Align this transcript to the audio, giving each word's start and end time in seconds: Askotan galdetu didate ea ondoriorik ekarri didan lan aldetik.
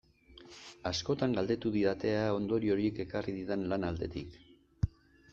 Askotan 0.91 1.35
galdetu 1.39 1.71
didate 1.75 2.13
ea 2.13 2.23
ondoriorik 2.37 3.01
ekarri 3.03 3.35
didan 3.35 3.67
lan 3.75 3.85
aldetik. 3.91 4.41